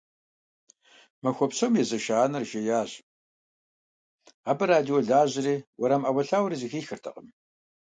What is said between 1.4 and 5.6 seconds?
псом езэша анэр жеящ, абы радио лажьэри,